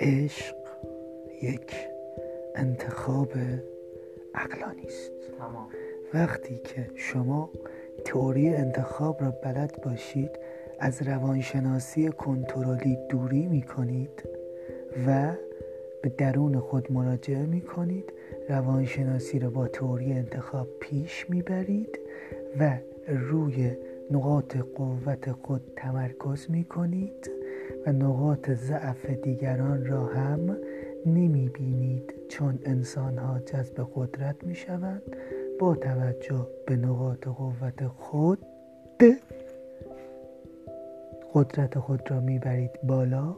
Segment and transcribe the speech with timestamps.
[0.00, 0.54] عشق
[1.42, 1.74] یک
[2.54, 3.32] انتخاب
[4.34, 5.12] عقلانی است.
[6.14, 7.50] وقتی که شما
[8.04, 10.30] تئوری انتخاب را بلد باشید
[10.78, 14.28] از روانشناسی کنترلی دوری می کنید
[15.06, 15.32] و
[16.02, 18.12] به درون خود مراجعه می کنید
[18.48, 21.98] روانشناسی را با تئوری انتخاب پیش می برید
[22.60, 22.78] و
[23.08, 23.76] روی
[24.10, 27.39] نقاط قوت خود تمرکز می کنید
[27.86, 30.56] و نقاط ضعف دیگران را هم
[31.06, 32.14] نمی بینید.
[32.28, 35.02] چون انسان ها جذب قدرت می شوند
[35.58, 38.38] با توجه به نقاط قوت خود
[41.34, 43.36] قدرت خود را می‌برید بالا.